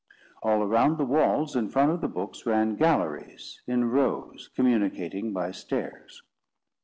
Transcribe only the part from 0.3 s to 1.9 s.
All around the walls, in